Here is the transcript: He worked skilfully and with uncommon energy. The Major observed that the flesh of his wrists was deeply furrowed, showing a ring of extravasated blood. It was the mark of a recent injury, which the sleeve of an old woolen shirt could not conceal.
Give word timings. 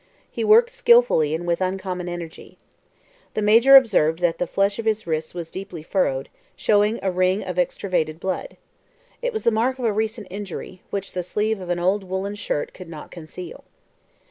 He 0.31 0.43
worked 0.43 0.71
skilfully 0.71 1.35
and 1.35 1.45
with 1.45 1.61
uncommon 1.61 2.09
energy. 2.09 2.57
The 3.35 3.43
Major 3.43 3.75
observed 3.75 4.17
that 4.17 4.39
the 4.39 4.47
flesh 4.47 4.79
of 4.79 4.85
his 4.85 5.05
wrists 5.05 5.35
was 5.35 5.51
deeply 5.51 5.83
furrowed, 5.83 6.27
showing 6.55 6.97
a 7.03 7.11
ring 7.11 7.43
of 7.43 7.59
extravasated 7.59 8.19
blood. 8.19 8.57
It 9.21 9.31
was 9.31 9.43
the 9.43 9.51
mark 9.51 9.77
of 9.77 9.85
a 9.85 9.93
recent 9.93 10.25
injury, 10.31 10.81
which 10.89 11.11
the 11.11 11.21
sleeve 11.21 11.59
of 11.61 11.69
an 11.69 11.77
old 11.77 12.03
woolen 12.03 12.33
shirt 12.33 12.73
could 12.73 12.89
not 12.89 13.11
conceal. 13.11 13.63